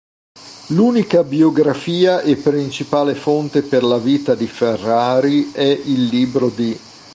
L'unica 0.69 1.23
biografia 1.23 2.21
e 2.21 2.35
principale 2.35 3.13
fonte 3.13 3.61
per 3.61 3.83
la 3.83 3.99
vita 3.99 4.33
di 4.33 4.47
Ferrari 4.47 5.51
è 5.51 5.61
il 5.61 6.05
libro 6.05 6.49
di 6.49 6.75